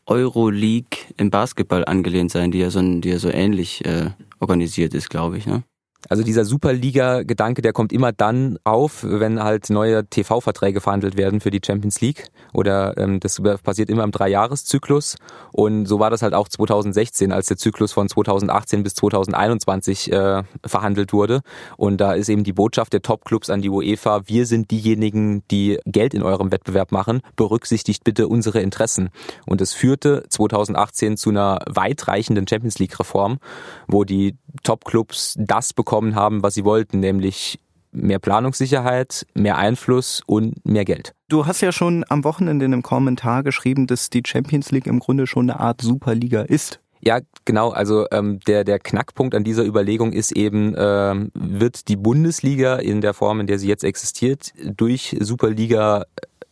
[0.05, 5.09] Euroleague im Basketball angelehnt sein, die ja so, die ja so ähnlich äh, organisiert ist,
[5.09, 5.45] glaube ich.
[5.45, 5.63] Ne?
[6.07, 11.51] Also dieser Superliga-Gedanke, der kommt immer dann auf, wenn halt neue TV-Verträge verhandelt werden für
[11.51, 12.29] die Champions League.
[12.53, 15.17] Oder ähm, das passiert immer im Dreijahreszyklus.
[15.51, 20.43] Und so war das halt auch 2016, als der Zyklus von 2018 bis 2021 äh,
[20.65, 21.41] verhandelt wurde.
[21.75, 25.79] Und da ist eben die Botschaft der Top-Clubs an die UEFA, wir sind diejenigen, die
[25.85, 29.09] Geld in eurem Wettbewerb machen, berücksichtigt bitte unsere Interessen.
[29.45, 33.39] Und es führte 2018 zu einer weitreichenden Champions League-Reform,
[33.87, 37.59] wo die Top-Clubs das bekommen haben, was sie wollten, nämlich
[37.91, 41.13] mehr Planungssicherheit, mehr Einfluss und mehr Geld.
[41.27, 44.99] Du hast ja schon am Wochenende in einem Kommentar geschrieben, dass die Champions League im
[44.99, 46.79] Grunde schon eine Art Superliga ist.
[47.01, 47.69] Ja, genau.
[47.69, 52.99] Also ähm, der der Knackpunkt an dieser Überlegung ist eben, ähm, wird die Bundesliga in
[53.01, 56.05] der Form, in der sie jetzt existiert, durch Superliga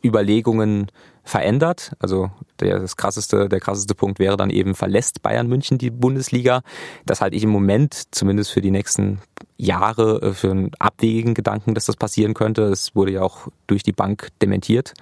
[0.04, 0.88] Überlegungen
[1.28, 1.92] verändert.
[2.00, 6.62] Also der, das krasseste, der krasseste Punkt wäre dann eben, verlässt Bayern München die Bundesliga.
[7.06, 9.20] Das halte ich im Moment, zumindest für die nächsten
[9.58, 12.64] Jahre, äh, für einen abwegigen Gedanken, dass das passieren könnte.
[12.64, 14.94] Es wurde ja auch durch die Bank dementiert.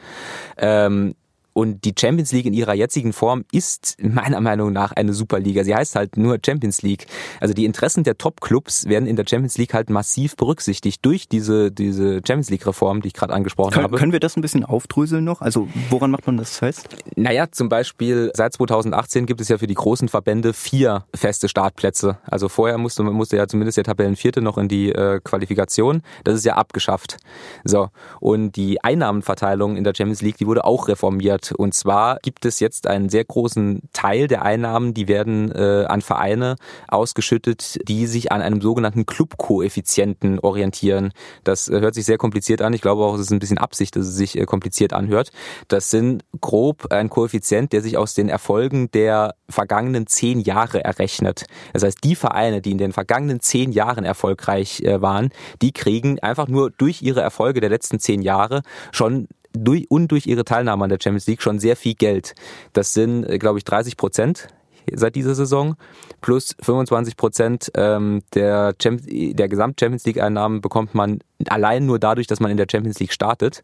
[0.58, 1.16] Ähm,
[1.56, 5.64] und die Champions League in ihrer jetzigen Form ist meiner Meinung nach eine Superliga.
[5.64, 7.08] Sie heißt halt nur Champions League.
[7.40, 11.72] Also die Interessen der Top-Clubs werden in der Champions League halt massiv berücksichtigt durch diese,
[11.72, 13.96] diese Champions League-Reform, die ich gerade angesprochen Kön habe.
[13.96, 15.40] Können wir das ein bisschen aufdröseln noch?
[15.40, 16.90] Also woran macht man das fest?
[17.16, 22.18] Naja, zum Beispiel seit 2018 gibt es ja für die großen Verbände vier feste Startplätze.
[22.26, 26.02] Also vorher musste, musste ja zumindest der Tabellenvierte noch in die äh, Qualifikation.
[26.26, 27.16] Das ist ja abgeschafft.
[27.64, 27.92] So.
[28.20, 31.45] Und die Einnahmenverteilung in der Champions League, die wurde auch reformiert.
[31.52, 36.02] Und zwar gibt es jetzt einen sehr großen Teil der Einnahmen, die werden äh, an
[36.02, 36.56] Vereine
[36.88, 41.12] ausgeschüttet, die sich an einem sogenannten Clubkoeffizienten orientieren.
[41.44, 42.74] Das äh, hört sich sehr kompliziert an.
[42.74, 45.32] Ich glaube auch, es ist ein bisschen Absicht, dass es sich äh, kompliziert anhört.
[45.68, 51.46] Das sind grob ein Koeffizient, der sich aus den Erfolgen der vergangenen zehn Jahre errechnet.
[51.74, 55.30] Das heißt, die Vereine, die in den vergangenen zehn Jahren erfolgreich äh, waren,
[55.62, 60.28] die kriegen einfach nur durch ihre Erfolge der letzten zehn Jahre schon durch, und durch
[60.28, 62.36] ihre Teilnahme an der Champions League schon sehr viel Geld.
[62.74, 64.48] Das sind, äh, glaube ich, 30 Prozent
[64.94, 65.76] seit dieser Saison
[66.22, 72.52] plus 25 Prozent ähm, der, der Gesamt-Champions League-Einnahmen bekommt man allein nur dadurch, dass man
[72.52, 73.62] in der Champions League startet.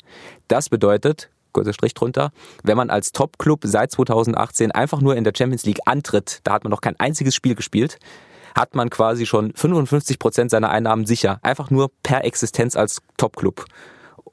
[0.48, 2.32] Das bedeutet, kurzer Strich drunter,
[2.64, 6.64] wenn man als Top-Club seit 2018 einfach nur in der Champions League antritt, da hat
[6.64, 7.98] man noch kein einziges Spiel gespielt,
[8.56, 11.40] hat man quasi schon 55 Prozent seiner Einnahmen sicher.
[11.42, 13.66] Einfach nur per Existenz als Top-Club.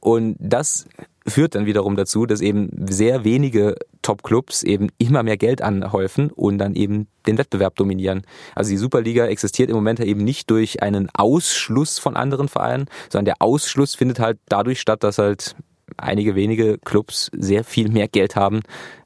[0.01, 0.87] Und das
[1.31, 6.59] führt dann wiederum dazu, dass eben sehr wenige Top-Clubs eben immer mehr Geld anhäufen und
[6.59, 8.23] dann eben den Wettbewerb dominieren.
[8.55, 13.27] Also die Superliga existiert im Moment eben nicht durch einen Ausschluss von anderen Vereinen, sondern
[13.27, 15.57] der Ausschluss findet halt dadurch statt, dass halt
[15.97, 18.61] einige wenige Clubs sehr viel mehr Geld haben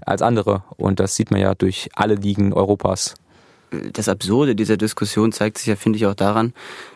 [0.05, 0.65] als andere.
[0.77, 3.15] Und das sieht man ja durch alle Ligen Europas.
[3.93, 6.53] Das Absurde dieser Diskussion zeigt sich ja, finde ich, auch daran,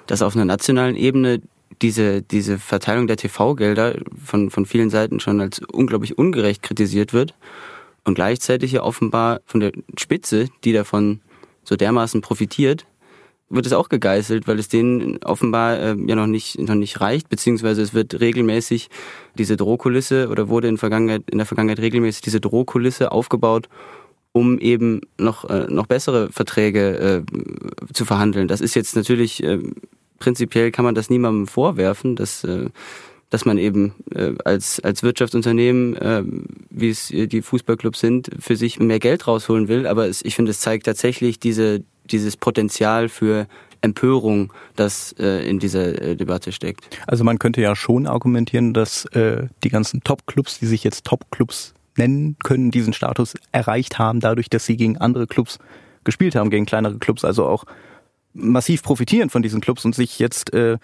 [0.06, 1.40] dass auf einer nationalen Ebene
[1.82, 7.34] diese, diese Verteilung der TV-Gelder von, von vielen Seiten schon als unglaublich ungerecht kritisiert wird
[8.04, 11.20] und gleichzeitig ja offenbar von der Spitze, die davon
[11.64, 12.86] so dermaßen profitiert,
[13.48, 17.28] wird es auch gegeißelt, weil es denen offenbar äh, ja noch nicht noch nicht reicht,
[17.28, 18.88] beziehungsweise es wird regelmäßig
[19.38, 23.68] diese Drohkulisse oder wurde in, Vergangenheit, in der Vergangenheit regelmäßig diese Drohkulisse aufgebaut,
[24.32, 28.48] um eben noch äh, noch bessere Verträge äh, zu verhandeln.
[28.48, 29.60] Das ist jetzt natürlich äh,
[30.18, 32.70] prinzipiell kann man das niemandem vorwerfen, dass, äh,
[33.30, 36.22] dass man eben äh, als, als Wirtschaftsunternehmen, äh,
[36.70, 39.86] wie es die Fußballclubs sind, für sich mehr Geld rausholen will.
[39.86, 43.46] Aber es, ich finde, es zeigt tatsächlich diese, dieses Potenzial für
[43.82, 46.98] Empörung, das äh, in dieser äh, Debatte steckt.
[47.06, 51.74] Also man könnte ja schon argumentieren, dass äh, die ganzen Top-Clubs, die sich jetzt Top-Clubs
[51.96, 55.58] nennen können, diesen Status erreicht haben, dadurch, dass sie gegen andere Clubs
[56.04, 57.64] gespielt haben, gegen kleinere Clubs, also auch
[58.36, 60.78] massiv profitieren von diesen Clubs und sich jetzt äh,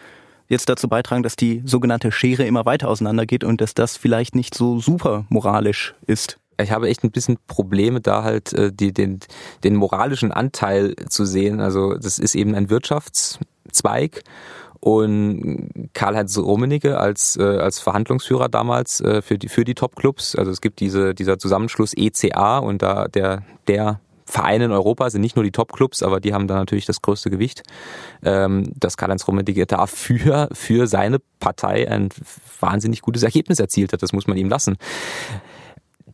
[0.49, 4.55] jetzt dazu beitragen, dass die sogenannte Schere immer weiter auseinandergeht und dass das vielleicht nicht
[4.55, 6.39] so super moralisch ist.
[6.61, 9.21] Ich habe echt ein bisschen Probleme da halt äh, die, den,
[9.65, 11.61] den moralischen Anteil zu sehen.
[11.61, 14.23] Also das ist eben ein Wirtschaftszweig
[14.79, 20.37] und Karl-Heinz Rummenigge als, äh, als Verhandlungsführer damals äh, für die, für die Top-Clubs.
[20.37, 25.21] Also es gibt diese, dieser Zusammenschluss ECA und da der, der Vereine in Europa sind
[25.21, 27.63] nicht nur die Top-Clubs, aber die haben da natürlich das größte Gewicht,
[28.25, 32.09] ähm, dass Karl-Heinz Rummenigge da für, für seine Partei ein
[32.61, 34.03] wahnsinnig gutes Ergebnis erzielt hat.
[34.03, 34.77] Das muss man ihm lassen.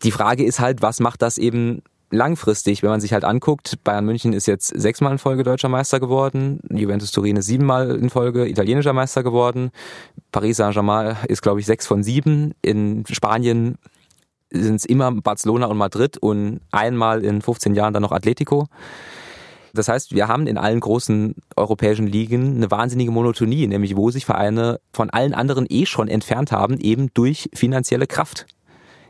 [0.02, 4.04] Die Frage ist halt, was macht das eben langfristig, wenn man sich halt anguckt, Bayern
[4.04, 8.48] München ist jetzt sechsmal in Folge deutscher Meister geworden, Juventus Turin ist siebenmal in Folge
[8.48, 9.70] italienischer Meister geworden,
[10.32, 13.76] Paris Saint-Germain ist, glaube ich, sechs von sieben, in Spanien
[14.50, 18.66] sind es immer Barcelona und Madrid und einmal in 15 Jahren dann noch Atletico.
[19.74, 24.24] Das heißt, wir haben in allen großen europäischen Ligen eine wahnsinnige Monotonie, nämlich wo sich
[24.24, 28.46] Vereine von allen anderen eh schon entfernt haben, eben durch finanzielle Kraft.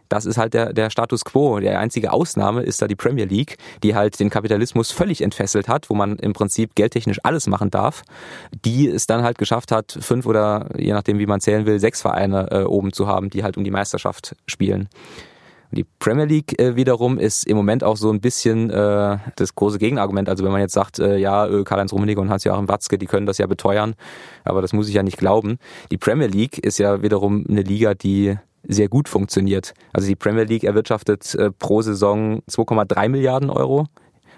[0.08, 1.58] Das ist halt der, der Status quo.
[1.58, 5.90] Die einzige Ausnahme ist da die Premier League, die halt den Kapitalismus völlig entfesselt hat,
[5.90, 8.02] wo man im Prinzip geldtechnisch alles machen darf,
[8.64, 12.02] die es dann halt geschafft hat, fünf oder je nachdem, wie man zählen will, sechs
[12.02, 14.88] Vereine äh, oben zu haben, die halt um die Meisterschaft spielen.
[15.70, 19.78] Die Premier League äh, wiederum ist im Moment auch so ein bisschen äh, das große
[19.78, 20.28] Gegenargument.
[20.28, 23.26] Also wenn man jetzt sagt, äh, ja, äh, Karl-Heinz Rummenigge und Hans-Joachim Watzke, die können
[23.26, 23.94] das ja beteuern,
[24.44, 25.58] aber das muss ich ja nicht glauben.
[25.90, 29.74] Die Premier League ist ja wiederum eine Liga, die sehr gut funktioniert.
[29.92, 33.86] Also die Premier League erwirtschaftet äh, pro Saison 2,3 Milliarden Euro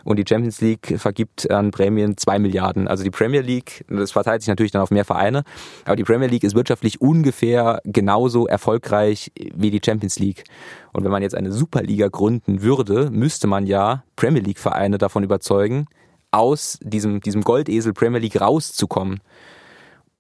[0.05, 2.89] und die Champions League vergibt an Prämien zwei Milliarden.
[2.89, 5.45] Also die Premier League, das verteilt sich natürlich dann auf mehr Vereine,
[5.85, 10.45] aber die Premier League ist wirtschaftlich ungefähr genauso erfolgreich wie die Champions League.
[10.93, 15.23] Und wenn man jetzt eine Superliga gründen würde, müsste man ja Premier League Vereine davon
[15.23, 15.87] überzeugen,
[16.31, 19.21] aus diesem, diesem Goldesel Premier League rauszukommen.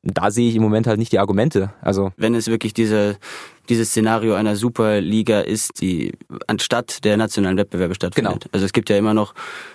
[0.03, 1.73] Da sehe ich im Moment halt nicht die Argumente.
[1.83, 3.19] Also wenn es wirklich diese
[3.71, 6.13] dieses Szenario einer Superliga ist, die
[6.49, 8.33] anstatt der nationalen Wettbewerbe stattfindet.
[8.33, 8.51] Genau.
[8.53, 9.33] Also es gibt ja immer noch,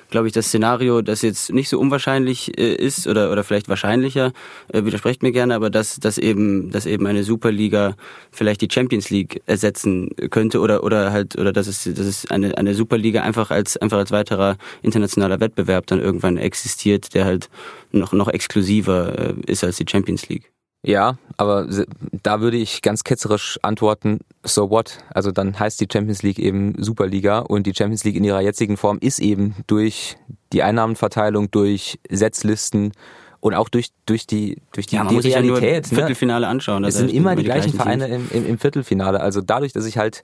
[0.09, 4.33] glaube ich, das Szenario, das jetzt nicht so unwahrscheinlich äh, ist oder, oder vielleicht wahrscheinlicher,
[4.67, 7.95] äh, widersprecht mir gerne, aber dass, dass eben, dass eben eine Superliga
[8.31, 12.57] vielleicht die Champions League ersetzen könnte oder, oder halt, oder dass es, dass es eine,
[12.57, 17.49] eine Superliga einfach als, einfach als weiterer internationaler Wettbewerb dann irgendwann existiert, der halt
[17.91, 20.51] noch, noch exklusiver äh, ist als die Champions League.
[20.85, 21.67] Ja, aber
[22.23, 24.99] da würde ich ganz ketzerisch antworten, so what?
[25.13, 28.77] Also dann heißt die Champions League eben Superliga und die Champions League in ihrer jetzigen
[28.77, 30.15] Form ist eben durch
[30.53, 32.91] die Einnahmenverteilung, durch Setzlisten
[33.39, 35.85] und auch durch, durch die, durch die, ja, man die Realität.
[35.87, 36.83] Ja nur Viertelfinale anschauen.
[36.83, 39.19] Es sind immer die, die gleichen Vereine im, im, im Viertelfinale.
[39.19, 40.23] Also dadurch, dass ich halt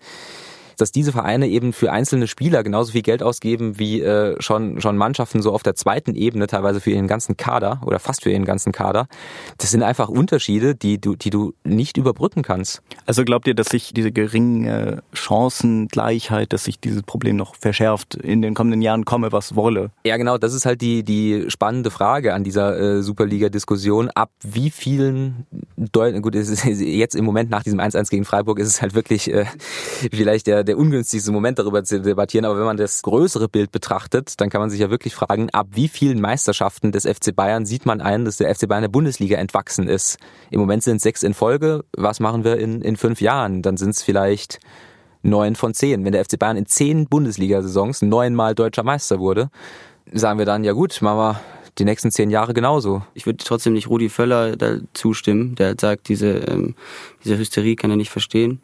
[0.78, 4.98] dass diese Vereine eben für einzelne Spieler genauso viel Geld ausgeben wie äh, schon, schon
[4.98, 8.46] Mannschaften so auf der zweiten Ebene, teilweise für ihren ganzen Kader oder fast für ihren
[8.46, 9.08] ganzen Kader.
[9.58, 12.82] Das sind einfach Unterschiede, die du, die du nicht überbrücken kannst.
[13.06, 18.42] Also glaubt ihr, dass sich diese geringe Chancengleichheit, dass sich dieses Problem noch verschärft in
[18.42, 19.92] den kommenden Jahren komme, was wolle?
[20.06, 24.10] Ja, genau, das ist halt die, die spannende Frage an dieser äh, Superliga-Diskussion.
[24.10, 25.46] Ab wie vielen
[25.78, 29.46] Deut gut, jetzt im Moment nach diesem 1-1 gegen Freiburg ist es halt wirklich äh,
[30.12, 33.74] vielleicht der, der der ungünstigste Moment darüber zu debattieren, aber wenn man das größere Bild
[33.74, 37.66] betrachtet, dann kann man sich ja wirklich fragen, ab wie vielen Meisterschaften des FC Bayern
[37.66, 40.18] sieht man ein, dass der FC Bayern der Bundesliga entwachsen ist.
[40.50, 41.84] Im Moment sind es sechs in Folge.
[41.92, 43.62] Was machen wir in, in fünf Jahren?
[43.62, 44.60] Dann sind es vielleicht
[45.24, 46.06] neun von zehn.
[46.06, 49.50] Wenn der FC Bayern in zehn Bundesliga-Saisons neunmal deutscher Meister wurde,
[50.14, 51.42] sagen wir dann, ja gut, machen wir
[51.80, 53.04] die nächsten zehn Jahre genauso.
[53.14, 56.76] Ich würde trotzdem nicht Rudi Völler da zustimmen, der sagt, diese, ähm,
[57.26, 58.62] diese Hysterie kann er nicht verstehen,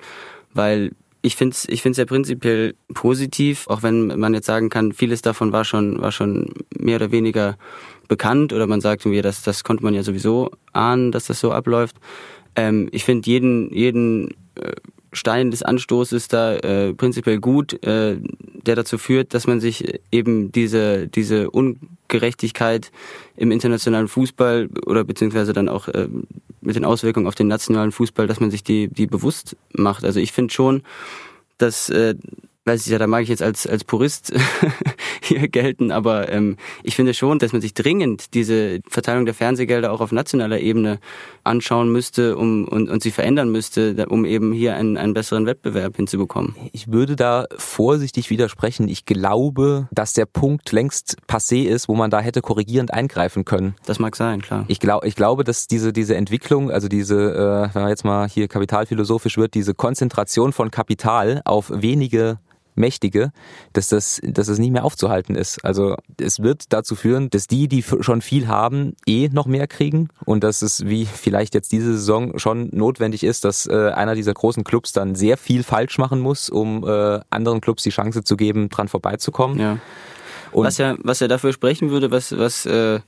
[0.53, 4.93] weil ich finde es ich find's ja prinzipiell positiv, auch wenn man jetzt sagen kann,
[4.93, 7.57] vieles davon war schon, war schon mehr oder weniger
[8.07, 11.51] bekannt oder man sagt mir, das, das konnte man ja sowieso ahnen, dass das so
[11.51, 11.97] abläuft.
[12.55, 14.73] Ähm, ich finde jeden, jeden äh,
[15.13, 18.17] Stein des Anstoßes da äh, prinzipiell gut, äh,
[18.65, 22.91] der dazu führt, dass man sich eben diese, diese Ungerechtigkeit
[23.35, 26.07] im internationalen Fußball oder beziehungsweise dann auch äh,
[26.61, 30.03] mit den Auswirkungen auf den nationalen Fußball, dass man sich die, die bewusst macht.
[30.03, 30.83] Also ich finde schon,
[31.57, 32.15] dass äh,
[32.67, 34.33] weiß ich ja, da mag ich jetzt als, als Purist
[35.21, 39.91] hier gelten, aber ähm, ich finde schon, dass man sich dringend diese Verteilung der Fernsehgelder
[39.91, 40.99] auch auf nationaler Ebene
[41.43, 45.95] anschauen müsste um, und, und sie verändern müsste, um eben hier einen, einen besseren Wettbewerb
[45.95, 46.55] hinzubekommen.
[46.73, 48.89] Ich würde da vorsichtig widersprechen.
[48.89, 53.75] Ich glaube, dass der Punkt längst passé ist, wo man da hätte korrigierend eingreifen können.
[53.85, 54.65] Das mag sein, klar.
[54.67, 58.27] Ich, glaub, ich glaube, dass diese, diese Entwicklung, also diese, äh, wenn man jetzt mal
[58.27, 62.39] hier kapitalphilosophisch wird, diese Konzentration von Kapital auf wenige
[62.77, 63.31] Mächtige,
[63.73, 65.63] dass das, dass das nicht mehr aufzuhalten ist.
[65.65, 70.09] Also es wird dazu führen, dass die, die schon viel haben, eh noch mehr kriegen
[70.25, 74.33] und dass es wie vielleicht jetzt diese Saison schon notwendig ist, dass äh, einer dieser
[74.33, 78.37] großen Clubs dann sehr viel falsch machen muss, um äh, anderen Clubs die Chance zu
[78.37, 79.59] geben, dran vorbeizukommen.
[79.59, 79.79] Ja.
[80.51, 82.99] Und was ja, was ja dafür sprechen würde, was, was äh,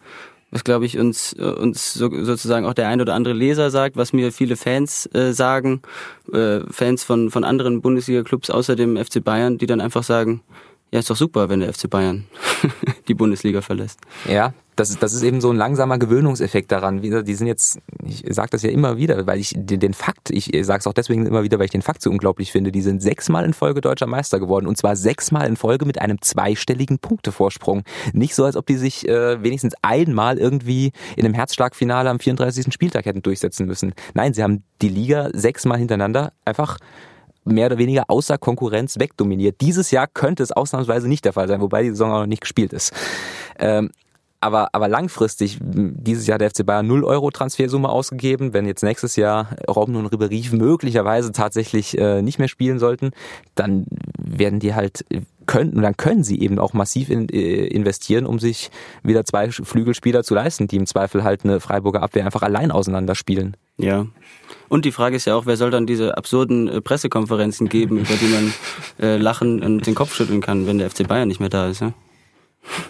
[0.52, 3.98] was glaube ich uns äh, uns so, sozusagen auch der ein oder andere Leser sagt,
[3.98, 5.82] was mir viele Fans äh, sagen,
[6.34, 10.42] äh, Fans von von anderen Bundesliga-Clubs außer dem FC Bayern, die dann einfach sagen,
[10.92, 12.26] ja ist doch super, wenn der FC Bayern
[13.08, 14.00] die Bundesliga verlässt.
[14.28, 17.02] Ja, das ist, das ist eben so ein langsamer Gewöhnungseffekt daran.
[17.02, 20.80] Die sind jetzt, ich sage das ja immer wieder, weil ich den, Fakt, ich sage
[20.80, 23.44] es auch deswegen immer wieder, weil ich den Fakt so unglaublich finde, die sind sechsmal
[23.44, 27.84] in Folge deutscher Meister geworden und zwar sechsmal in Folge mit einem zweistelligen Punktevorsprung.
[28.14, 32.74] Nicht so, als ob die sich äh, wenigstens einmal irgendwie in einem Herzschlagfinale am 34.
[32.74, 33.94] Spieltag hätten durchsetzen müssen.
[34.14, 36.78] Nein, sie haben die Liga sechsmal hintereinander einfach
[37.46, 39.62] mehr oder weniger außer Konkurrenz wegdominiert.
[39.62, 42.42] Dieses Jahr könnte es ausnahmsweise nicht der Fall sein, wobei die Saison auch noch nicht
[42.42, 42.94] gespielt ist.
[43.58, 43.90] Ähm,
[44.42, 48.54] aber, aber langfristig, dieses Jahr der FC Bayern 0 Euro Transfersumme ausgegeben.
[48.54, 53.12] Wenn jetzt nächstes Jahr Robben und Ribéry möglicherweise tatsächlich äh, nicht mehr spielen sollten,
[53.56, 53.86] dann
[54.18, 55.04] werden die halt
[55.46, 58.70] könnten dann können sie eben auch massiv in, äh, investieren, um sich
[59.02, 63.58] wieder zwei Flügelspieler zu leisten, die im Zweifel halt eine Freiburger Abwehr einfach allein auseinanderspielen.
[63.80, 64.06] Ja.
[64.68, 68.14] Und die Frage ist ja auch, wer soll dann diese absurden äh, Pressekonferenzen geben, über
[68.14, 68.54] die man
[69.00, 71.82] äh, lachen und den Kopf schütteln kann, wenn der FC Bayern nicht mehr da ist,
[71.82, 71.94] ja?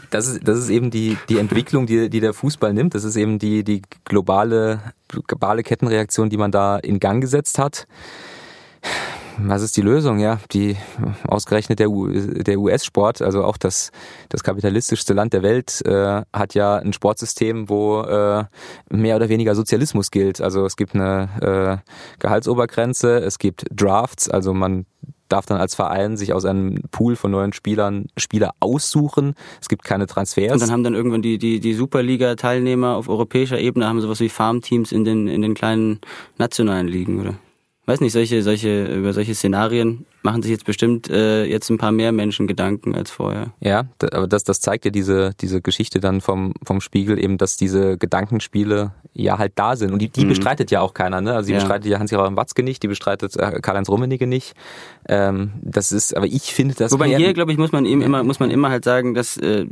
[0.09, 2.95] Das ist, das ist eben die, die Entwicklung, die, die der Fußball nimmt.
[2.95, 4.81] Das ist eben die, die globale,
[5.27, 7.87] globale Kettenreaktion, die man da in Gang gesetzt hat.
[9.41, 10.19] Was ist die Lösung?
[10.19, 10.75] Ja, die
[11.27, 13.91] ausgerechnet der, der US-Sport, also auch das,
[14.29, 18.45] das kapitalistischste Land der Welt, äh, hat ja ein Sportsystem, wo äh,
[18.89, 20.41] mehr oder weniger Sozialismus gilt.
[20.41, 24.85] Also es gibt eine äh, Gehaltsobergrenze, es gibt Drafts, also man
[25.29, 29.35] darf dann als Verein sich aus einem Pool von neuen Spielern Spieler aussuchen.
[29.61, 30.53] Es gibt keine Transfers.
[30.53, 34.29] Und dann haben dann irgendwann die, die, die Superliga-Teilnehmer auf europäischer Ebene haben sowas wie
[34.29, 35.99] Farmteams in den, in den kleinen
[36.37, 37.35] nationalen Ligen, oder?
[37.89, 41.91] Weiß nicht, solche, solche, über solche Szenarien machen sich jetzt bestimmt äh, jetzt ein paar
[41.91, 43.53] mehr Menschen Gedanken als vorher.
[43.59, 47.57] Ja, aber das, das zeigt ja diese, diese Geschichte dann vom, vom Spiegel eben, dass
[47.57, 49.91] diese Gedankenspiele ja halt da sind.
[49.93, 50.29] Und die, die mhm.
[50.29, 51.33] bestreitet ja auch keiner, ne?
[51.33, 51.59] Also die ja.
[51.59, 54.53] bestreitet ja Hans-Joachim Watzke nicht, die bestreitet äh, Karl-Heinz Rummenigge nicht.
[55.07, 56.91] Ähm, das ist, aber ich finde das.
[56.91, 59.67] Wobei hier, glaube ich, muss man eben immer, muss man immer halt sagen, dass äh,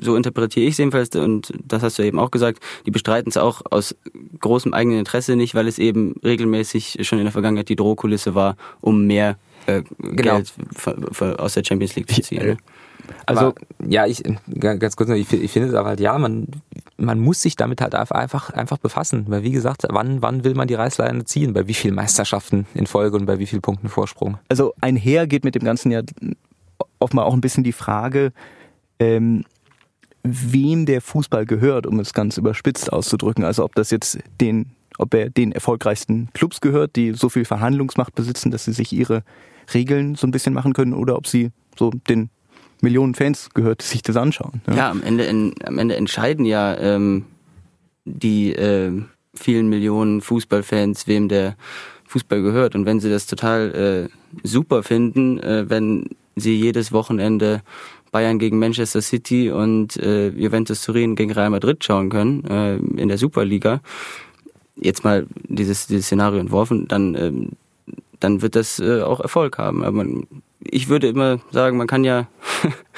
[0.00, 3.36] so interpretiere ich es jedenfalls und das hast du eben auch gesagt, die bestreiten es
[3.36, 3.96] auch aus
[4.40, 8.56] großem eigenen Interesse nicht, weil es eben regelmäßig schon in der Vergangenheit die Drohkulisse war,
[8.80, 9.36] um mehr
[9.78, 10.36] äh, genau.
[10.36, 10.52] Geld
[11.38, 12.58] aus der Champions League zu ziehen.
[13.26, 13.54] Also aber,
[13.86, 14.22] ja, ich
[14.58, 16.46] ganz kurz noch, ich, ich finde es aber halt ja, man
[16.96, 20.68] man muss sich damit halt einfach einfach befassen, weil wie gesagt, wann wann will man
[20.68, 24.38] die Reißleine ziehen, bei wie vielen Meisterschaften in Folge und bei wie vielen Punkten Vorsprung?
[24.48, 26.02] Also einher geht mit dem ganzen ja
[26.98, 28.32] offenbar auch ein bisschen die Frage,
[28.98, 29.44] ähm,
[30.22, 33.44] wem der Fußball gehört, um es ganz überspitzt auszudrücken.
[33.44, 34.66] Also ob das jetzt den,
[35.00, 39.22] ob er den erfolgreichsten Clubs gehört, die so viel Verhandlungsmacht besitzen, dass sie sich ihre
[39.72, 42.30] Regeln so ein bisschen machen können, oder ob sie so den
[42.82, 44.62] Millionen Fans gehört, die sich das anschauen.
[44.68, 47.24] Ja, ja am, Ende, in, am Ende entscheiden ja ähm,
[48.04, 48.92] die äh,
[49.34, 51.56] vielen Millionen Fußballfans, wem der
[52.06, 52.74] Fußball gehört.
[52.74, 57.62] Und wenn sie das total äh, super finden, äh, wenn sie jedes Wochenende
[58.10, 63.08] Bayern gegen Manchester City und äh, Juventus Turin gegen Real Madrid schauen können äh, in
[63.08, 63.80] der Superliga,
[64.80, 67.50] jetzt mal dieses, dieses Szenario entworfen, dann ähm,
[68.20, 69.82] dann wird das äh, auch Erfolg haben.
[69.82, 70.26] Aber man,
[70.62, 72.28] ich würde immer sagen, man kann ja,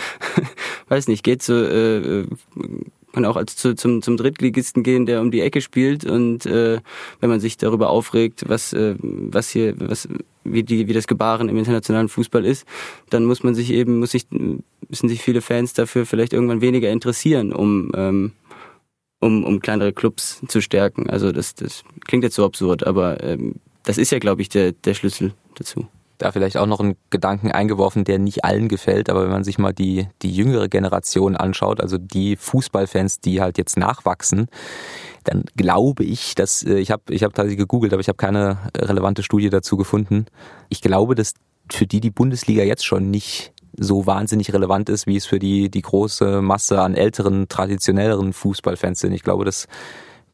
[0.88, 2.27] weiß nicht, geht so, äh, äh
[3.12, 6.81] kann auch als zu, zum, zum Drittligisten gehen, der um die Ecke spielt und äh,
[7.21, 10.09] wenn man sich darüber aufregt, was, äh, was hier, was,
[10.45, 12.66] wie die, wie das Gebaren im internationalen Fußball ist,
[13.11, 16.90] dann muss man sich eben, muss sich, müssen sich viele Fans dafür vielleicht irgendwann weniger
[16.90, 18.33] interessieren, um, ähm,
[19.23, 21.09] um, um kleinere Clubs zu stärken.
[21.09, 23.55] Also das, das klingt jetzt so absurd, aber ähm,
[23.85, 27.51] das ist ja, glaube ich, der, der Schlüssel dazu da vielleicht auch noch einen Gedanken
[27.51, 31.81] eingeworfen, der nicht allen gefällt, aber wenn man sich mal die, die jüngere Generation anschaut,
[31.81, 34.47] also die Fußballfans, die halt jetzt nachwachsen,
[35.25, 38.59] dann glaube ich, dass äh, ich habe ich habe tatsächlich gegoogelt, aber ich habe keine
[38.77, 40.27] relevante Studie dazu gefunden.
[40.69, 41.35] Ich glaube, dass
[41.71, 45.71] für die die Bundesliga jetzt schon nicht so wahnsinnig relevant ist, wie es für die
[45.71, 49.13] die große Masse an älteren traditionelleren Fußballfans sind.
[49.13, 49.67] Ich glaube, dass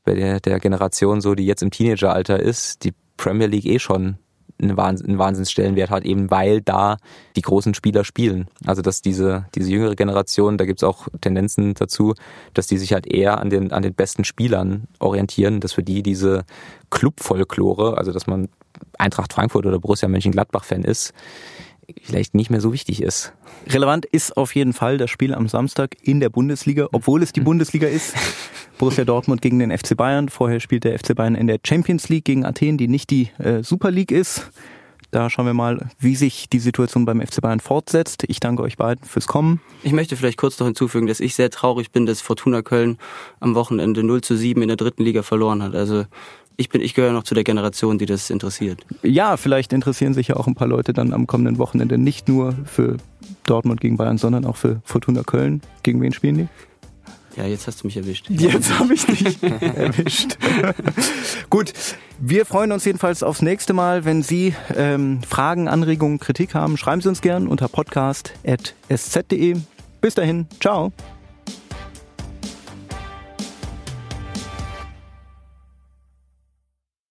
[0.05, 4.17] bei der, der Generation so, die jetzt im Teenageralter ist, die Premier League eh schon
[4.61, 4.77] einen,
[5.19, 6.97] Wahnsinnsstellenwert hat, eben weil da
[7.37, 8.49] die großen Spieler spielen.
[8.67, 12.15] Also dass diese, diese jüngere Generation, da gibt's auch Tendenzen dazu,
[12.55, 16.03] dass die sich halt eher an den, an den besten Spielern orientieren, dass für die
[16.03, 16.45] diese
[16.91, 18.49] Club-Folklore, also dass man
[18.99, 21.13] Eintracht Frankfurt oder Borussia Mönchengladbach-Fan ist,
[22.03, 23.33] vielleicht nicht mehr so wichtig ist.
[23.69, 27.41] Relevant ist auf jeden Fall das Spiel am Samstag in der Bundesliga, obwohl es die
[27.41, 28.15] Bundesliga ist.
[28.79, 30.29] Borussia Dortmund gegen den FC Bayern.
[30.29, 33.63] Vorher spielt der FC Bayern in der Champions League gegen Athen, die nicht die äh,
[33.63, 34.51] Super League ist.
[35.11, 38.25] Da schauen wir mal, wie sich die Situation beim FC Bayern fortsetzt.
[38.29, 39.61] Ich danke euch beiden fürs Kommen.
[39.83, 42.99] Ich möchte vielleicht kurz noch hinzufügen, dass ich sehr traurig bin, dass Fortuna Köln
[43.41, 45.75] am Wochenende 0 zu 7 in der dritten Liga verloren hat.
[45.75, 46.05] Also
[46.59, 48.85] ich bin, ich gehöre noch zu der Generation, die das interessiert.
[49.03, 52.53] Ja, vielleicht interessieren sich ja auch ein paar Leute dann am kommenden Wochenende nicht nur
[52.67, 52.97] für
[53.47, 55.63] Dortmund gegen Bayern, sondern auch für Fortuna Köln.
[55.85, 56.49] Gegen wen spielen die?
[57.37, 58.29] Ja, jetzt hast du mich erwischt.
[58.29, 60.37] Jetzt habe ich dich erwischt.
[61.51, 61.73] Gut,
[62.19, 64.05] wir freuen uns jedenfalls aufs nächste Mal.
[64.05, 69.55] Wenn Sie ähm, Fragen, Anregungen, Kritik haben, schreiben Sie uns gern unter podcast.sz.de.
[70.01, 70.93] Bis dahin, ciao.